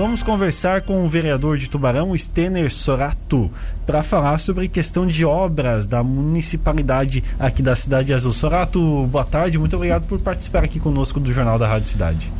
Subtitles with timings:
[0.00, 3.50] Vamos conversar com o vereador de Tubarão, Stener Sorato,
[3.84, 8.32] para falar sobre questão de obras da municipalidade aqui da Cidade Azul.
[8.32, 12.32] Sorato, boa tarde, muito obrigado por participar aqui conosco do Jornal da Rádio Cidade.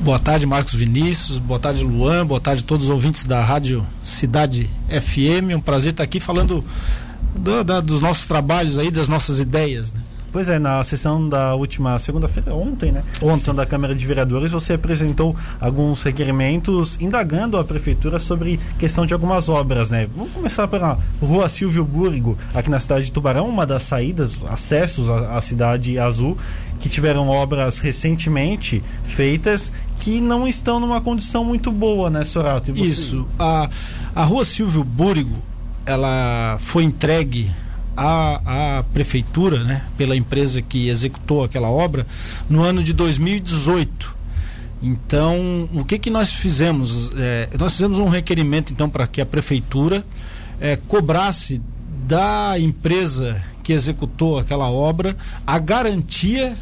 [0.00, 1.38] Boa tarde, Marcos Vinícius.
[1.38, 2.24] Boa tarde, Luan.
[2.26, 5.54] Boa tarde a todos os ouvintes da Rádio Cidade FM.
[5.54, 6.64] Um prazer estar aqui falando
[7.36, 9.92] do, da, dos nossos trabalhos aí, das nossas ideias.
[9.92, 10.00] Né?
[10.32, 13.04] Pois é, na sessão da última segunda-feira, ontem, né?
[13.22, 13.36] Ontem.
[13.36, 19.12] Sessão da Câmara de Vereadores, você apresentou alguns requerimentos indagando a prefeitura sobre questão de
[19.12, 20.08] algumas obras, né?
[20.16, 25.10] Vamos começar pela Rua Silvio Burgo, aqui na cidade de Tubarão, uma das saídas, acessos
[25.10, 26.38] à, à cidade azul,
[26.80, 32.72] que tiveram obras recentemente feitas que não estão numa condição muito boa, né, Sorato?
[32.74, 32.82] Você...
[32.82, 33.28] Isso.
[33.38, 33.68] A,
[34.14, 35.36] a Rua Silvio Burgo,
[35.84, 37.50] ela foi entregue
[37.96, 42.06] à, à prefeitura, né, pela empresa que executou aquela obra,
[42.48, 44.22] no ano de 2018.
[44.82, 47.10] Então, o que que nós fizemos?
[47.16, 50.04] É, nós fizemos um requerimento então para que a prefeitura
[50.60, 51.62] é, cobrasse
[52.06, 56.56] da empresa que executou aquela obra a garantia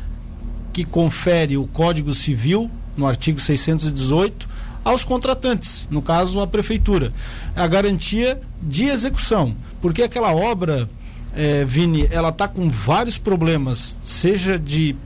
[0.72, 4.48] que confere o Código Civil no artigo 618
[4.84, 7.12] aos contratantes, no caso a prefeitura,
[7.54, 10.88] a garantia de execução, porque aquela obra
[11.34, 14.96] é, Vini, ela está com vários problemas, seja de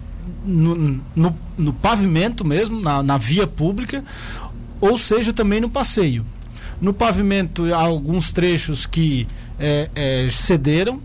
[0.44, 0.74] no,
[1.14, 4.02] no, no pavimento mesmo, na, na, via pública,
[4.80, 6.24] ou seja também no passeio.
[6.80, 9.26] No pavimento, há alguns trechos que
[9.58, 11.00] é, é, cederam,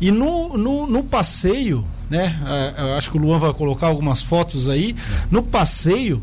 [0.00, 2.40] e no, no, no passeio, né?
[2.76, 4.96] É, acho que o Luan vai colocar algumas fotos aí.
[5.30, 6.22] No passeio,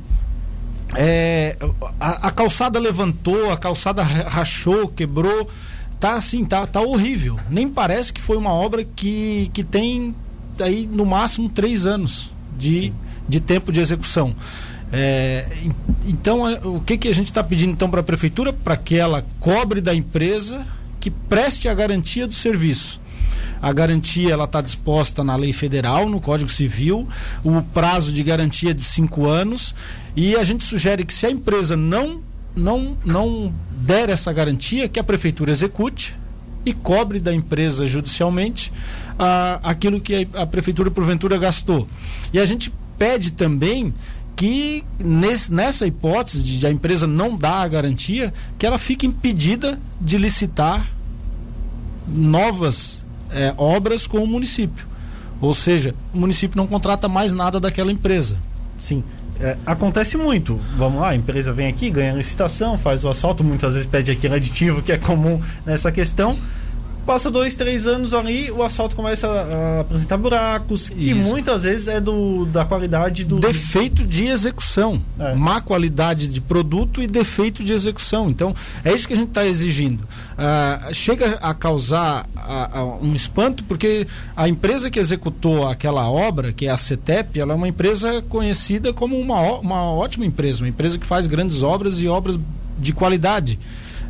[0.95, 1.55] é,
[1.99, 5.49] a, a, calçada levantou, a calçada rachou, quebrou
[5.99, 7.37] tá assim, tá, tá horrível.
[7.49, 10.15] Nem parece que foi uma obra que, que tem
[10.59, 12.93] aí no máximo três anos de,
[13.27, 14.35] de tempo de execução.
[14.91, 15.47] É,
[16.05, 18.53] então, o que, que a gente está pedindo então para a prefeitura?
[18.53, 20.65] Para que ela cobre da empresa
[20.99, 22.99] que preste a garantia do serviço.
[23.61, 27.07] A garantia ela está disposta na lei federal, no Código Civil,
[27.43, 29.73] o prazo de garantia é de cinco anos
[30.15, 32.21] e a gente sugere que se a empresa não
[32.57, 36.15] não, não der essa garantia, que a prefeitura execute
[36.65, 38.73] e cobre da empresa judicialmente
[39.17, 41.87] ah, aquilo que a, a prefeitura porventura gastou.
[42.33, 43.93] E a gente pede também
[44.35, 49.79] que nesse, nessa hipótese de a empresa não dar a garantia, que ela fique impedida
[49.99, 50.91] de licitar
[52.07, 54.85] novas é, obras com o município.
[55.39, 58.37] Ou seja, o município não contrata mais nada daquela empresa.
[58.79, 59.03] Sim
[59.41, 60.59] é, acontece muito.
[60.75, 64.35] Vamos lá, a empresa vem aqui, ganha licitação, faz o asfalto, muitas vezes pede aquele
[64.35, 66.37] aditivo que é comum nessa questão.
[67.07, 71.29] Passa dois, três anos ali, o asfalto começa a apresentar buracos, que Isso.
[71.29, 73.39] muitas vezes é do, da qualidade do.
[73.39, 75.01] Defeito de execução.
[75.17, 75.33] É.
[75.33, 78.29] Má qualidade de produto e defeito de execução.
[78.29, 78.53] Então,
[78.83, 80.01] é isso que a gente está exigindo.
[80.01, 82.27] Uh, chega a causar
[83.01, 87.55] um espanto, porque a empresa que executou aquela obra, que é a CETEP, ela é
[87.55, 92.07] uma empresa conhecida como uma, uma ótima empresa, uma empresa que faz grandes obras e
[92.09, 92.37] obras
[92.77, 93.57] de qualidade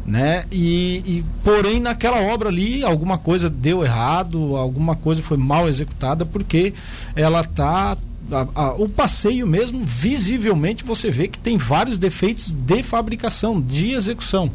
[0.08, 0.46] né?
[0.50, 6.26] E, e, porém naquela obra ali alguma coisa deu errado, alguma coisa foi mal executada
[6.26, 6.74] porque
[7.14, 7.98] ela tá
[8.32, 13.92] a, a, o passeio mesmo visivelmente você vê que tem vários defeitos de fabricação, de
[13.92, 14.50] execução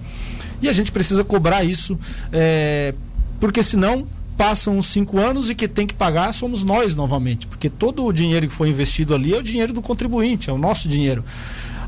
[0.63, 1.99] e a gente precisa cobrar isso
[2.33, 2.95] é,
[3.39, 4.07] porque senão
[4.39, 8.11] passam uns cinco anos e que tem que pagar somos nós novamente, porque todo o
[8.13, 11.23] dinheiro que foi investido ali é o dinheiro do contribuinte, é o nosso dinheiro.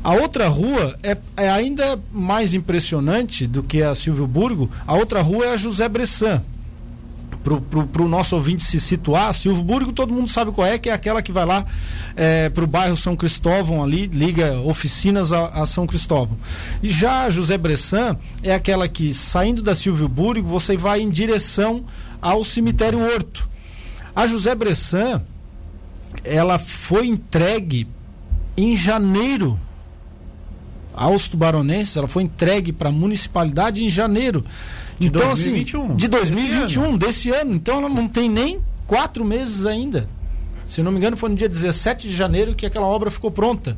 [0.05, 4.69] A outra rua é, é ainda mais impressionante do que a Silvio Burgo.
[4.85, 6.43] A outra rua é a José Bressan.
[7.43, 10.93] Para o nosso ouvinte se situar, Silvio Burgo, todo mundo sabe qual é, que é
[10.93, 11.65] aquela que vai lá
[12.15, 16.37] é, para o bairro São Cristóvão ali, liga oficinas a, a, São Cristóvão.
[16.83, 21.09] E já a José Bressan é aquela que, saindo da Silvio Burgo, você vai em
[21.09, 21.83] direção
[22.21, 23.49] ao cemitério Horto.
[24.15, 25.23] A José Bressan,
[26.23, 27.87] ela foi entregue
[28.55, 29.59] em janeiro
[30.95, 34.43] aos tubaronenses, ela foi entregue para a municipalidade em janeiro.
[34.99, 35.85] De então, 2021.
[35.85, 36.97] assim, de 2021, desse ano.
[36.97, 37.55] desse ano.
[37.55, 40.07] Então ela não tem nem quatro meses ainda.
[40.65, 43.77] Se não me engano, foi no dia 17 de janeiro que aquela obra ficou pronta.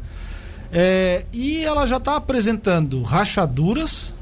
[0.71, 4.13] É, e ela já está apresentando rachaduras,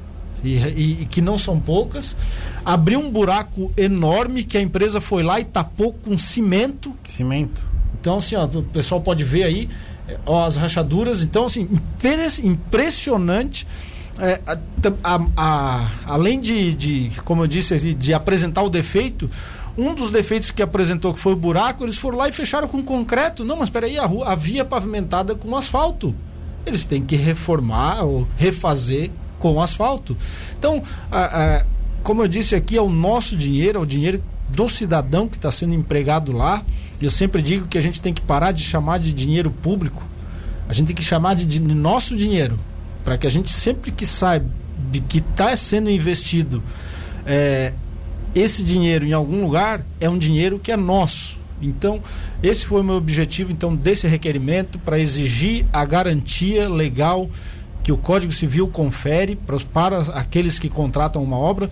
[0.42, 2.16] e, e, e, que não são poucas.
[2.64, 6.94] Abriu um buraco enorme que a empresa foi lá e tapou com cimento.
[7.04, 7.62] Cimento.
[8.00, 9.68] Então, assim, ó, o pessoal pode ver aí
[10.44, 11.22] as rachaduras.
[11.22, 11.68] Então, assim,
[12.42, 13.66] impressionante.
[14.18, 14.56] É, a,
[15.04, 19.28] a, a, além de, de, como eu disse, de apresentar o defeito,
[19.76, 22.82] um dos defeitos que apresentou, que foi o buraco, eles foram lá e fecharam com
[22.82, 23.44] concreto.
[23.44, 26.14] Não, mas peraí, a rua, a via pavimentada com asfalto.
[26.64, 30.16] eles têm que reformar ou refazer com asfalto.
[30.58, 30.82] Então,
[32.02, 35.50] como eu disse aqui, é o nosso dinheiro, é o dinheiro do cidadão que está
[35.50, 36.62] sendo empregado lá.
[37.00, 40.02] Eu sempre digo que a gente tem que parar de chamar de dinheiro público,
[40.68, 42.58] a gente tem que chamar de, de nosso dinheiro,
[43.04, 44.46] para que a gente sempre que saiba
[44.90, 46.62] de que está sendo investido
[47.24, 47.72] é,
[48.34, 51.38] esse dinheiro em algum lugar, é um dinheiro que é nosso.
[51.60, 52.02] Então,
[52.42, 57.30] esse foi o meu objetivo então desse requerimento para exigir a garantia legal
[57.82, 61.70] que o Código Civil confere para, para aqueles que contratam uma obra.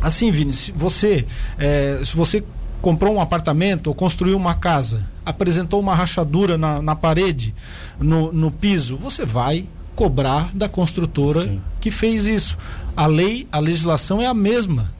[0.00, 1.26] Assim, Vini, se você,
[1.58, 2.44] é, se você
[2.80, 7.54] comprou um apartamento ou construiu uma casa, apresentou uma rachadura na, na parede,
[7.98, 9.66] no, no piso, você vai
[9.96, 11.60] cobrar da construtora Sim.
[11.80, 12.56] que fez isso.
[12.96, 14.92] A lei, a legislação é a mesma,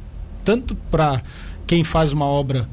[0.45, 1.23] tanto para
[1.67, 2.69] quem faz uma obra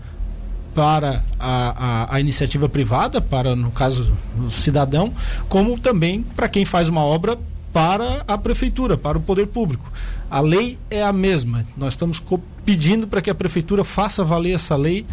[0.73, 5.13] para a, a, a, iniciativa privada, para, no caso, o cidadão,
[5.47, 7.37] como também para quem faz uma obra
[7.75, 9.91] para a prefeitura, para o poder público.
[10.31, 11.65] A lei é a mesma.
[11.75, 12.21] Nós estamos
[12.65, 15.05] pedindo para que a prefeitura faça valer essa lei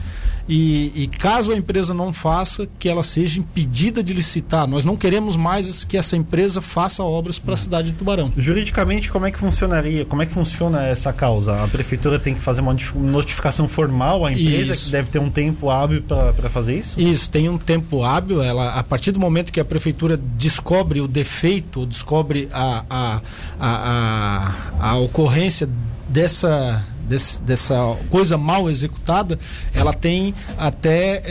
[0.48, 4.66] e, e, caso a empresa não faça, que ela seja impedida de licitar.
[4.66, 7.56] Nós não queremos mais que essa empresa faça obras para a uhum.
[7.56, 8.32] cidade de Tubarão.
[8.36, 10.04] Juridicamente, como é que funcionaria?
[10.04, 11.62] Como é que funciona essa causa?
[11.62, 14.86] A prefeitura tem que fazer uma notificação formal à empresa isso.
[14.86, 17.00] que deve ter um tempo hábil para fazer isso?
[17.00, 18.42] Isso, tem um tempo hábil.
[18.42, 23.20] Ela, a partir do momento que a prefeitura descobre o defeito, descobre a, a,
[23.60, 25.68] a, a, a ocorrência
[26.08, 27.76] dessa desse, dessa
[28.08, 29.38] coisa mal executada,
[29.74, 31.22] ela tem até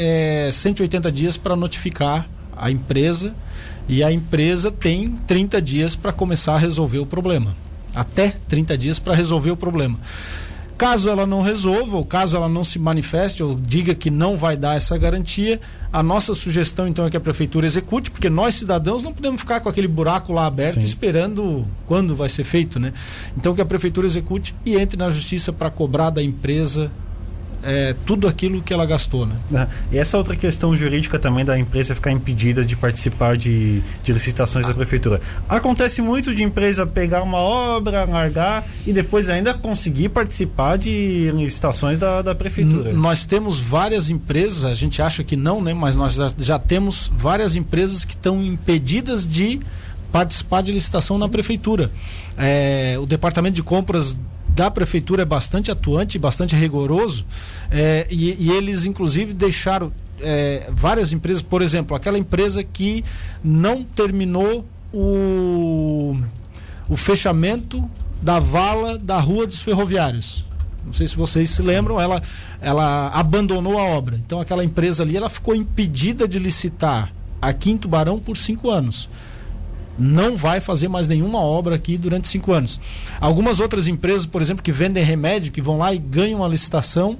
[0.48, 3.33] é, 180 dias para notificar a empresa
[3.89, 7.56] e a empresa tem 30 dias para começar a resolver o problema.
[7.95, 9.98] Até 30 dias para resolver o problema.
[10.81, 14.57] Caso ela não resolva, ou caso ela não se manifeste, ou diga que não vai
[14.57, 15.62] dar essa garantia,
[15.94, 19.60] a nossa sugestão então é que a prefeitura execute, porque nós cidadãos não podemos ficar
[19.60, 20.86] com aquele buraco lá aberto Sim.
[20.86, 22.94] esperando quando vai ser feito, né?
[23.38, 26.92] Então que a prefeitura execute e entre na justiça para cobrar da empresa
[27.63, 29.25] é, tudo aquilo que ela gastou.
[29.25, 29.36] Né?
[29.54, 34.13] Ah, e essa outra questão jurídica também da empresa ficar impedida de participar de, de
[34.13, 34.69] licitações ah.
[34.69, 35.22] da prefeitura.
[35.48, 41.98] Acontece muito de empresa pegar uma obra, largar e depois ainda conseguir participar de licitações
[41.98, 42.92] da, da prefeitura.
[42.92, 45.74] N nós temos várias empresas, a gente acha que não, né?
[45.74, 49.60] mas nós já, já temos várias empresas que estão impedidas de
[50.12, 51.90] participar de licitação na prefeitura.
[52.38, 54.18] É, o departamento de compras
[54.56, 57.25] da prefeitura é bastante atuante, bastante rigoroso,
[57.69, 63.03] é, e, e, eles inclusive deixaram é, várias empresas, por exemplo, aquela empresa que
[63.44, 66.18] não terminou o,
[66.89, 67.89] o fechamento
[68.21, 70.45] da vala da Rua dos Ferroviários.
[70.86, 72.21] Não sei se vocês se lembram, ela,
[72.59, 74.15] ela abandonou a obra.
[74.18, 79.07] Então aquela empresa ali ela ficou impedida de licitar aqui em Tubarão por cinco anos
[80.01, 82.81] não vai fazer mais nenhuma obra aqui durante cinco anos.
[83.19, 87.18] Algumas outras empresas, por exemplo, que vendem remédio, que vão lá e ganham a licitação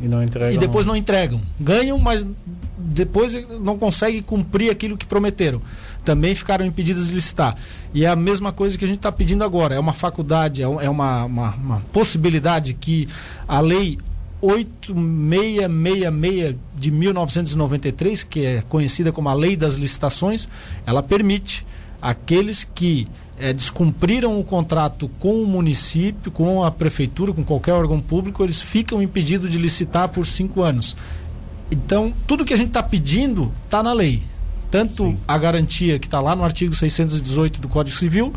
[0.00, 0.54] e, não entregam.
[0.54, 1.40] e depois não entregam.
[1.58, 2.26] Ganham, mas
[2.78, 5.60] depois não conseguem cumprir aquilo que prometeram.
[6.04, 7.56] Também ficaram impedidas de licitar.
[7.92, 9.74] E é a mesma coisa que a gente está pedindo agora.
[9.74, 13.08] É uma faculdade, é, é uma, uma, uma possibilidade que
[13.46, 13.98] a lei
[14.40, 20.48] 8666 de 1993, que é conhecida como a Lei das Licitações,
[20.86, 21.66] ela permite
[22.00, 23.08] aqueles que
[23.38, 28.60] é, descumpriram o contrato com o município, com a prefeitura, com qualquer órgão público, eles
[28.60, 30.96] ficam impedidos de licitar por cinco anos.
[31.70, 34.22] Então, tudo que a gente está pedindo está na lei.
[34.70, 35.18] Tanto Sim.
[35.26, 38.32] a garantia que está lá no artigo 618 do Código Civil,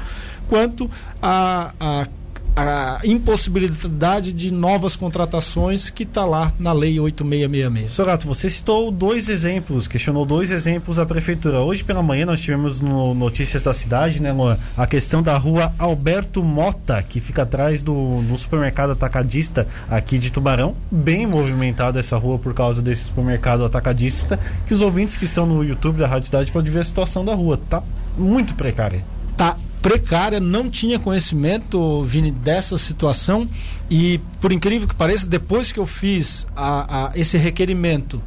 [0.48, 0.90] quanto
[1.22, 2.08] a, a
[2.56, 7.92] a impossibilidade de novas contratações que está lá na Lei 8666.
[7.92, 11.60] Sorato, você citou dois exemplos, questionou dois exemplos da Prefeitura.
[11.60, 15.74] Hoje pela manhã nós tivemos no Notícias da Cidade, né, Luan, a questão da rua
[15.80, 20.76] Alberto Mota, que fica atrás do, do supermercado atacadista aqui de Tubarão.
[20.92, 25.64] Bem movimentada essa rua por causa desse supermercado atacadista, que os ouvintes que estão no
[25.64, 27.60] YouTube da Rádio Cidade podem ver a situação da rua.
[27.70, 27.82] Tá
[28.18, 29.04] muito precária.
[29.36, 33.48] Tá precária, não tinha conhecimento, Vini, dessa situação.
[33.92, 38.22] E, por incrível que pareça, depois que eu fiz a, a, esse requerimento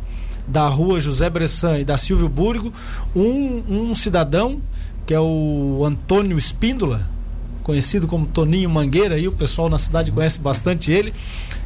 [0.47, 2.73] da rua José Bressan e da Silvio Burgo,
[3.17, 4.61] um, um cidadão,
[5.07, 7.09] que é o Antônio Espíndola,
[7.63, 11.13] conhecido como Toninho Mangueira, aí o pessoal na cidade conhece bastante ele,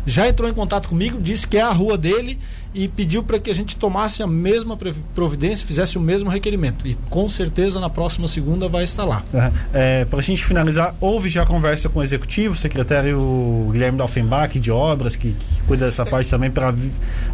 [0.06, 2.38] já entrou em contato comigo, disse que é a rua dele
[2.72, 4.78] e pediu para que a gente tomasse a mesma
[5.14, 6.86] providência, fizesse o mesmo requerimento.
[6.86, 9.24] E com certeza na próxima segunda vai estar lá.
[9.32, 9.50] Uhum.
[9.72, 14.58] É, para a gente finalizar, houve já conversa com o executivo, o secretário Guilherme Dalfenbach
[14.58, 16.72] de obras, que, que cuida dessa parte também, para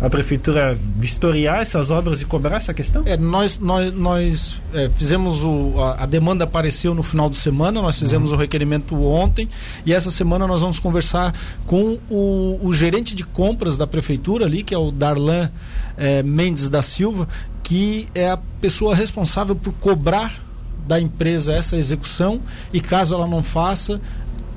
[0.00, 3.02] a prefeitura vistoriar essas obras e cobrar essa questão?
[3.04, 5.74] É, nós nós, nós é, fizemos o.
[5.78, 8.36] A, a, demanda apareceu no final de semana, nós fizemos uhum.
[8.36, 9.48] o requerimento ontem
[9.84, 11.34] e essa semana nós vamos conversar
[11.66, 15.50] com o, o gerente de compras da prefeitura ali, que é o Darlan
[15.96, 17.28] é, Mendes da Silva,
[17.62, 20.44] que é a pessoa responsável por cobrar
[20.86, 22.40] da empresa essa execução
[22.72, 24.00] e caso ela não faça,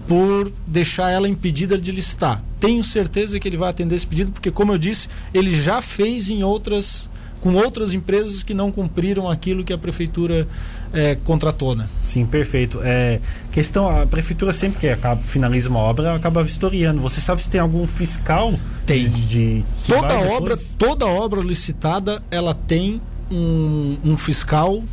[0.07, 2.43] por deixar ela impedida de licitar.
[2.59, 6.31] Tenho certeza que ele vai atender esse pedido, porque, como eu disse, ele já fez
[6.31, 7.07] em outras
[7.41, 10.47] com outras empresas que não cumpriram aquilo que a prefeitura
[10.93, 11.87] é, contratou, né?
[12.03, 12.79] Sim, perfeito.
[12.83, 13.19] É,
[13.51, 17.01] questão, a prefeitura sempre que acaba, finaliza uma obra, acaba vistoriando.
[17.01, 18.53] Você sabe se tem algum fiscal?
[18.85, 19.09] Tem.
[19.09, 24.83] De, de toda obra, toda obra licitada, ela tem um, um fiscal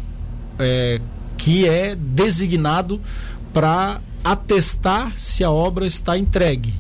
[0.59, 1.01] é,
[1.37, 3.01] que é designado
[3.53, 6.75] para atestar se a obra está entregue.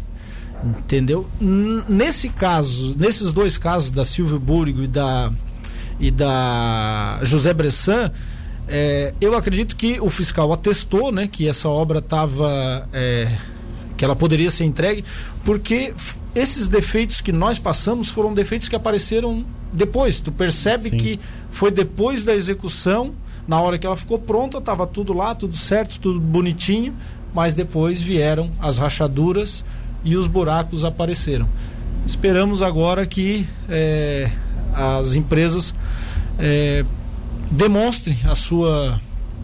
[0.64, 1.28] Entendeu?
[1.40, 5.30] Nesse caso, nesses dois casos da Silvio Burgo e da
[5.98, 8.10] e da José Bressan,
[8.68, 12.88] é, eu acredito que o fiscal atestou né, que essa obra estava.
[12.92, 13.36] É,
[13.96, 15.02] que ela poderia ser entregue,
[15.42, 15.94] porque
[16.34, 20.20] esses defeitos que nós passamos foram defeitos que apareceram depois.
[20.20, 20.96] Tu percebe Sim.
[20.98, 23.14] que foi depois da execução,
[23.48, 26.94] na hora que ela ficou pronta, estava tudo lá, tudo certo, tudo bonitinho,
[27.32, 29.64] mas depois vieram as rachaduras
[30.04, 31.48] e os buracos apareceram.
[32.06, 34.30] Esperamos agora que é,
[34.72, 35.74] as empresas
[36.38, 36.84] é,
[37.50, 39.00] demonstrem a sua,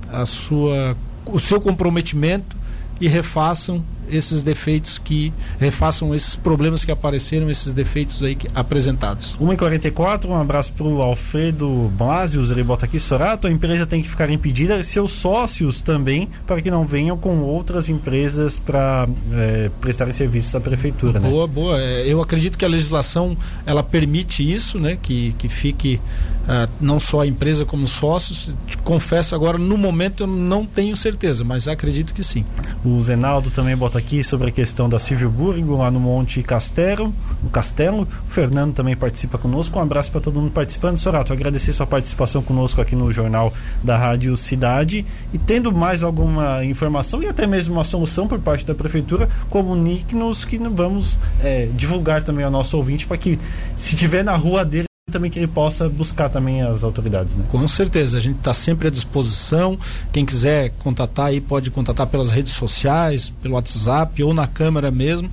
[0.08, 2.56] a sua, o seu comprometimento
[3.00, 9.36] e refaçam esses defeitos que refaçam esses problemas que apareceram, esses defeitos aí que, apresentados.
[9.40, 14.08] 1h44, um abraço para o Alfredo Blasius, ele bota aqui, Sorato, a empresa tem que
[14.08, 20.12] ficar impedida seus sócios também, para que não venham com outras empresas para é, prestarem
[20.12, 21.20] serviços à prefeitura.
[21.20, 21.52] Boa, né?
[21.52, 21.80] boa.
[21.80, 24.98] É, eu acredito que a legislação ela permite isso, né?
[25.00, 26.00] Que, que fique
[26.42, 28.50] uh, não só a empresa como sócios.
[28.84, 32.44] Confesso agora, no momento eu não tenho certeza, mas acredito que sim.
[32.84, 37.12] O Zenaldo também aqui sobre a questão da Silvio Burgo, lá no Monte Castelo.
[37.42, 38.02] No Castelo.
[38.02, 39.78] O Fernando também participa conosco.
[39.78, 40.98] Um abraço para todo mundo participando.
[40.98, 45.04] Sorato, agradecer sua participação conosco aqui no Jornal da Rádio Cidade.
[45.32, 50.44] E tendo mais alguma informação e até mesmo uma solução por parte da Prefeitura, comunique-nos
[50.44, 53.38] que vamos é, divulgar também ao nosso ouvinte para que,
[53.76, 57.44] se tiver na rua dele, também que ele possa buscar também as autoridades, né?
[57.50, 59.78] Com certeza, a gente está sempre à disposição.
[60.12, 65.30] Quem quiser contatar aí pode contatar pelas redes sociais, pelo WhatsApp ou na câmera mesmo,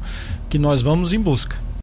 [0.49, 1.68] que nós vamos em busca.